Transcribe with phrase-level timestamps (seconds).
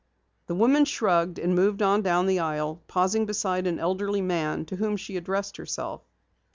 [0.47, 4.77] The woman shrugged and moved on down the aisle, pausing beside an elderly man to
[4.77, 6.01] whom she addressed herself.